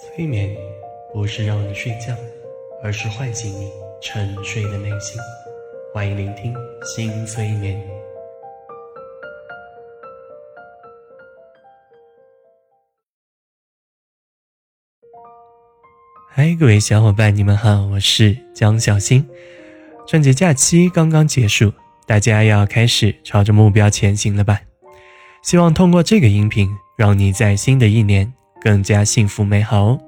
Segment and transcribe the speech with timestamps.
[0.00, 0.48] 催眠
[1.12, 2.14] 不是让你睡觉，
[2.84, 3.68] 而是唤醒你
[4.00, 5.20] 沉睡的内心。
[5.92, 7.76] 欢迎聆听新催眠。
[16.30, 19.28] 嗨，各位小伙伴，你们好，我是江小新。
[20.06, 21.72] 春节假期刚刚结束，
[22.06, 24.60] 大家要开始朝着目标前行了吧？
[25.42, 28.32] 希望通过这个音频，让你在新的一年。
[28.60, 30.00] 更加幸福美好哦！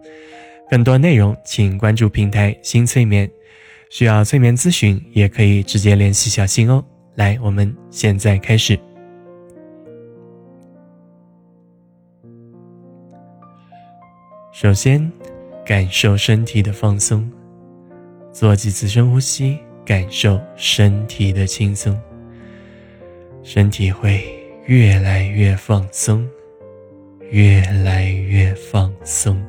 [0.70, 3.30] 更多内容请关注平台新催眠，
[3.91, 6.84] 需要催眠咨询也可以直接联系小新哦。
[7.16, 8.78] 来，我们现在开始。
[14.52, 15.10] 首先，
[15.64, 17.30] 感受身体的放松，
[18.32, 21.98] 做几次深呼吸，感受身体的轻松，
[23.42, 24.22] 身体会
[24.66, 26.28] 越来越放松。
[27.30, 29.41] 越来越放松，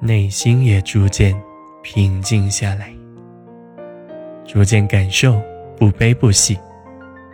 [0.00, 1.34] 内心也逐渐
[1.82, 2.92] 平静下来，
[4.44, 5.40] 逐渐感受
[5.78, 6.58] 不悲不喜。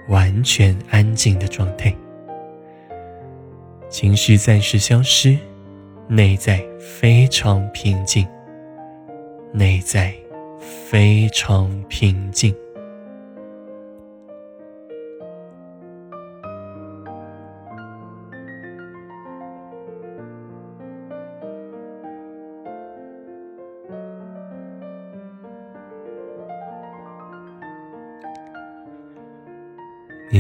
[0.09, 1.95] 完全安静的状态，
[3.89, 5.37] 情绪暂时消失，
[6.09, 8.27] 内在非常平静，
[9.53, 10.15] 内在
[10.89, 12.55] 非常平静。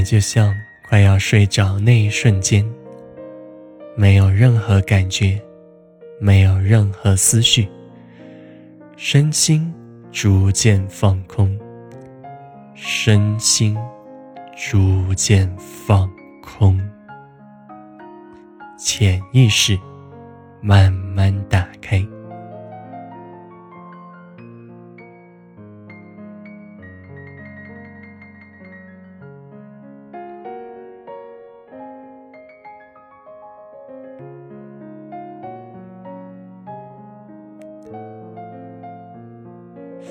[0.06, 0.56] 就像
[0.88, 2.64] 快要睡着那一瞬间，
[3.96, 5.42] 没有任何感觉，
[6.20, 7.68] 没有任何思绪，
[8.96, 9.74] 身心
[10.12, 11.58] 逐渐放空，
[12.72, 13.76] 身心
[14.56, 16.08] 逐渐放
[16.40, 16.80] 空，
[18.78, 19.76] 潜意识
[20.60, 22.00] 慢慢打开。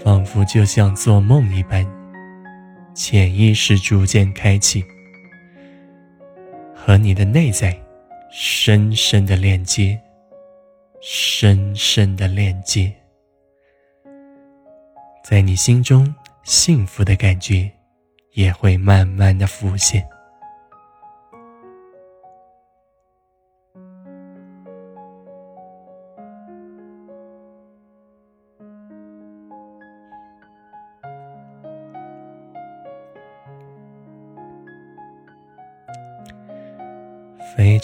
[0.05, 1.83] 仿佛就像做梦一般，
[2.93, 4.85] 潜意识逐渐开启，
[6.75, 7.75] 和你的内在
[8.31, 9.99] 深深的链接，
[11.01, 12.93] 深深的链接，
[15.23, 17.67] 在你心中幸福的感觉
[18.33, 20.07] 也会慢慢的浮现。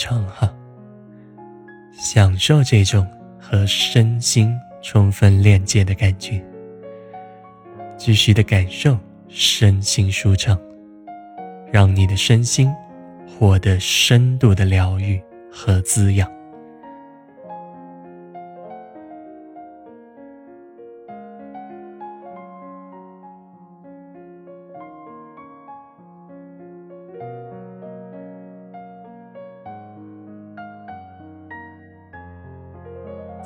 [0.02, 0.52] 畅哈，
[1.94, 3.08] 享受这种
[3.40, 4.52] 和身心
[4.82, 6.44] 充分链接的感觉。
[7.98, 8.98] 继续的感受
[9.28, 10.60] 身心舒畅，
[11.72, 12.74] 让你的身心
[13.28, 16.28] 获得深度的疗愈和滋养。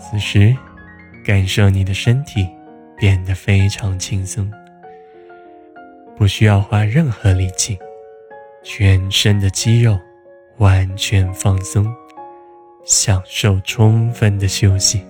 [0.08, 0.56] 此时，
[1.26, 2.48] 感受你的身体
[2.96, 4.50] 变得非常轻松，
[6.16, 7.78] 不需要花任何力气，
[8.64, 10.00] 全身的肌肉
[10.58, 11.86] 完全放松，
[12.86, 15.04] 享受充分的休息。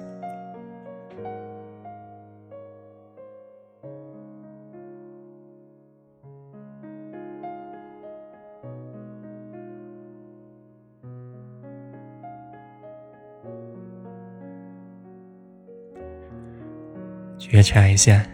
[17.47, 18.27] 觉察一下，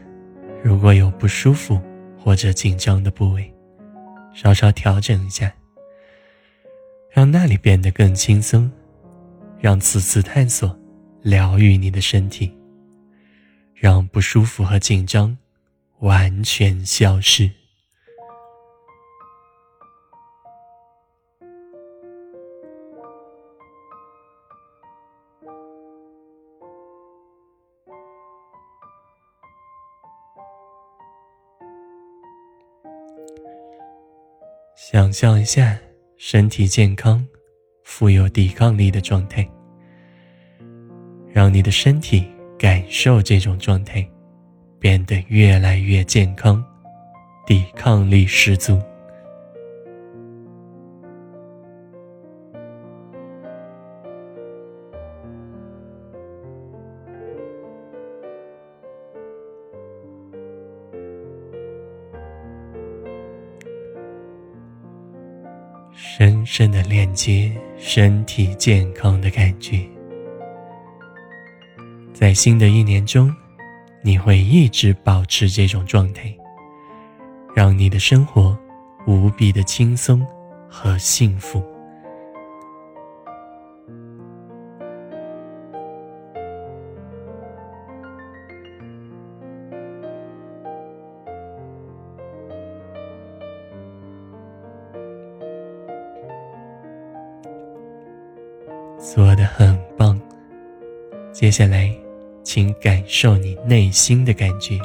[0.63, 1.79] 如果有不舒服
[2.17, 3.53] 或者紧张的部位，
[4.33, 5.53] 稍稍调整一下，
[7.09, 8.71] 让那里变得更轻松，
[9.59, 10.73] 让此次探索
[11.21, 12.57] 疗愈你的身体，
[13.75, 15.37] 让不舒服和紧张
[15.99, 17.51] 完全消失。
[35.11, 35.77] 想象一下，
[36.15, 37.25] 身体健康、
[37.83, 39.45] 富有抵抗力的状态，
[41.33, 42.25] 让你的身体
[42.57, 44.07] 感受这种状态，
[44.79, 46.63] 变得越来越健康，
[47.45, 48.81] 抵抗力十足。
[66.03, 69.87] 深深的链接身体健康的感觉，
[72.11, 73.31] 在新的一年中，
[74.01, 76.35] 你会一直保持这种状态，
[77.55, 78.57] 让你的生活
[79.05, 80.25] 无比的轻松
[80.67, 81.63] 和幸福。
[99.01, 100.19] 做得很棒，
[101.31, 101.91] 接下来，
[102.43, 104.79] 请感受你内心的感觉，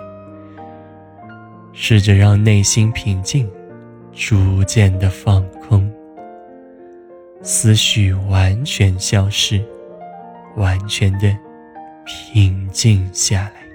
[1.74, 3.46] 试着让内心平静，
[4.14, 5.92] 逐渐的放空，
[7.42, 9.62] 思绪完全消失，
[10.56, 11.36] 完全的
[12.06, 13.65] 平静下来。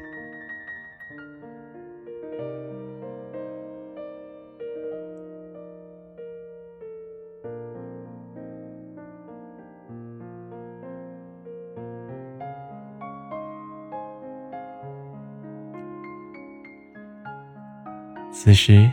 [18.43, 18.91] 此时，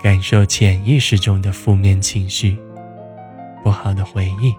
[0.00, 2.56] 感受潜意识中的负面情绪、
[3.64, 4.54] 不好的回忆、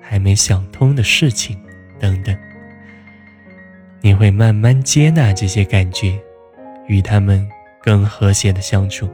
[0.00, 1.60] 还没想通的事情
[1.98, 2.32] 等等。
[4.00, 6.16] 你会慢慢接纳这些感觉，
[6.86, 7.44] 与他们
[7.82, 9.10] 更和谐的相处，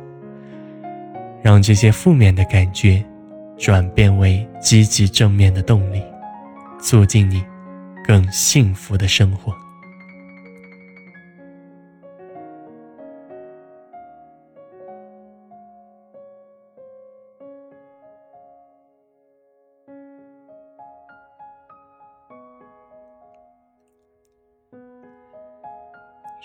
[1.42, 3.02] 让这些负面的感觉
[3.56, 6.02] 转变为积极正面的动力，
[6.78, 7.42] 促进你
[8.06, 9.54] 更幸福的生活。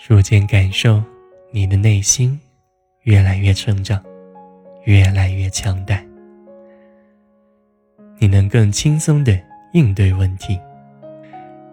[0.04, 1.00] 逐渐感受
[1.52, 2.38] 你的内心
[3.02, 4.02] 越来越成长，
[4.82, 6.02] 越来越强大。
[8.18, 9.40] 你能更轻松的
[9.74, 10.58] 应对问题，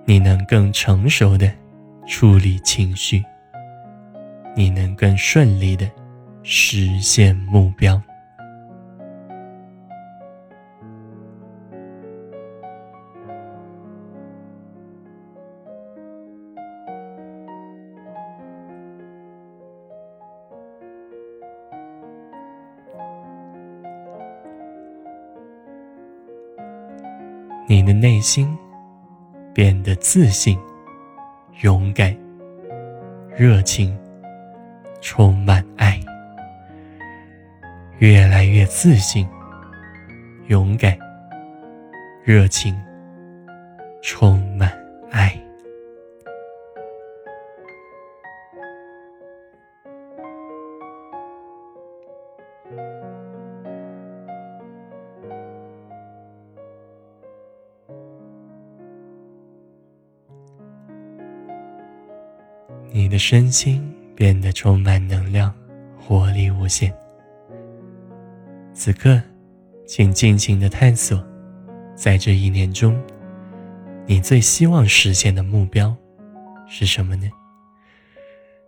[0.05, 1.51] 你能更成熟的
[2.05, 3.25] 处理情绪，
[4.55, 5.89] 你能更顺利的
[6.43, 7.99] 实现目标。
[27.71, 28.57] 你的内心
[29.53, 30.57] 变得自信、
[31.61, 32.17] 勇敢、
[33.37, 33.95] 热情，
[35.01, 35.99] 充满爱，
[37.99, 39.29] 越来越自信、
[40.47, 40.97] 勇敢、
[42.23, 42.75] 热情，
[44.01, 44.39] 充
[62.99, 63.81] 你的身心
[64.13, 65.53] 变得充满能量，
[65.97, 66.93] 活力无限。
[68.73, 69.21] 此刻，
[69.87, 71.25] 请尽情的探索，
[71.95, 73.01] 在这一年中，
[74.05, 75.95] 你最希望实现的目标
[76.67, 77.31] 是什么呢？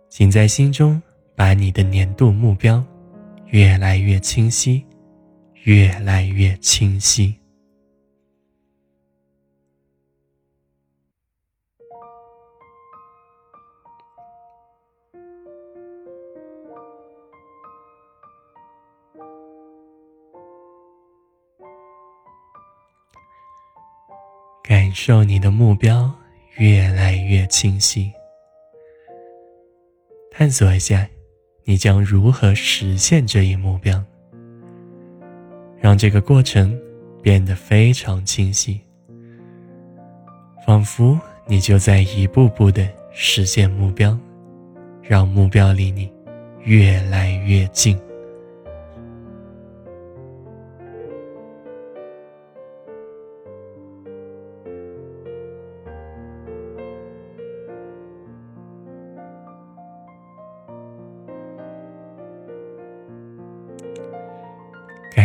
[0.08, 1.00] 请在心中
[1.36, 2.82] 把你的年度目标
[3.48, 4.82] 越来越清晰，
[5.64, 7.36] 越来越清晰。
[24.62, 26.08] 感受你的目标
[26.56, 28.12] 越来越清晰，
[30.30, 31.04] 探索一下，
[31.64, 34.00] 你将如何实现这一目标，
[35.80, 36.78] 让这个过程
[37.20, 38.80] 变得非常清晰，
[40.64, 44.16] 仿佛你就在一步步的实现目标，
[45.02, 46.08] 让目标离你
[46.62, 48.00] 越来越近。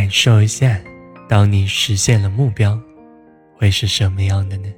[0.08, 0.80] 感受一下
[1.28, 2.80] 当你实现了目标，
[3.58, 4.74] 会是什么样的呢？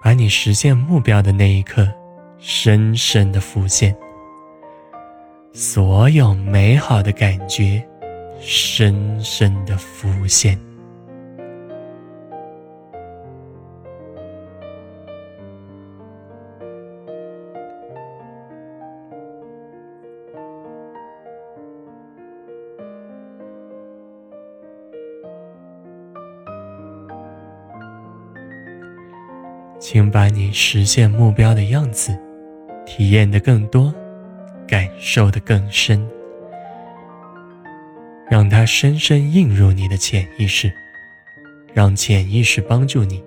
[0.00, 1.92] 把你实现目标的那一刻，
[2.38, 3.92] 深深的浮现，
[5.52, 7.84] 所有美好的感觉，
[8.38, 10.56] 深深的浮现。
[29.88, 32.18] 请把你实现目标的样子
[32.84, 33.94] 体验的更多，
[34.66, 36.04] 感受的更深，
[38.28, 40.72] 让它深深映入你的潜意识，
[41.72, 43.22] 让潜意识帮助你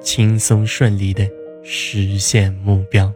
[0.00, 1.28] 轻松顺利的
[1.64, 3.12] 实现目标。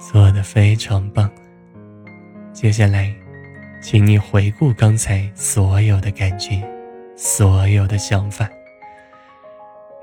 [0.00, 1.30] 做的非常棒。
[2.54, 3.14] 接下来，
[3.82, 6.62] 请你回顾刚才所有的感觉，
[7.14, 8.48] 所有的想法，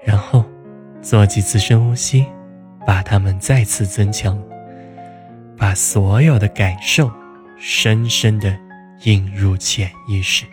[0.06, 0.46] 然后
[1.02, 2.26] 做几次深呼吸，
[2.86, 4.40] 把它们再次增强，
[5.58, 7.12] 把所有的感受
[7.58, 8.56] 深深的
[9.04, 10.46] 印入潜意识。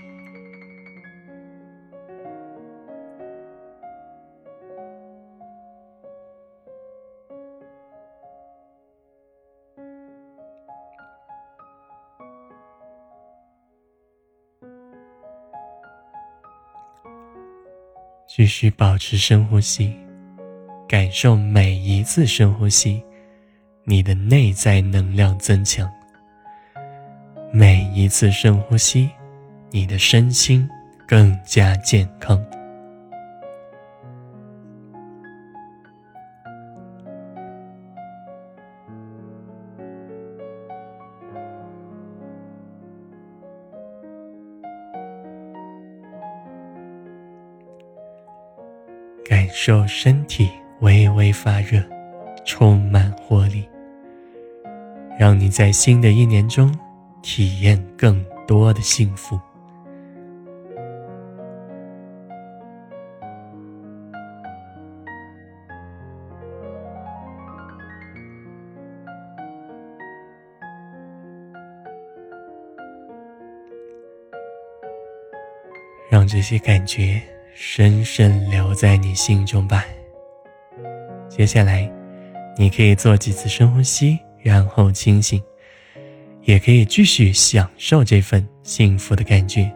[18.36, 19.94] 继续保持深呼吸，
[20.88, 23.00] 感受每一次深呼吸，
[23.84, 25.88] 你的内在能量增强。
[27.52, 29.08] 每一次深呼吸，
[29.70, 30.68] 你的身心
[31.06, 32.44] 更加健康。
[49.24, 50.50] 感受身体
[50.80, 51.82] 微微发热，
[52.44, 53.66] 充满活力，
[55.18, 56.72] 让你在新的一年中
[57.22, 59.40] 体验更多的幸福。
[76.10, 77.33] 让这些感觉。
[77.56, 79.84] 深深留在你心中吧。
[81.28, 81.88] 接下来，
[82.58, 85.40] 你可以做几次深呼吸，然后清醒，
[86.42, 89.70] 也可以继续享受这份幸福的感觉，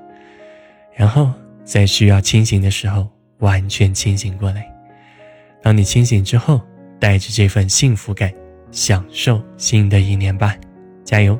[0.92, 1.32] 然后
[1.64, 3.08] 在需要清醒的时候
[3.38, 4.68] 完全清醒过来。
[5.62, 6.60] 当你清醒之后，
[6.98, 8.32] 带着这份幸福感，
[8.72, 10.56] 享受新的一年吧，
[11.04, 11.38] 加油！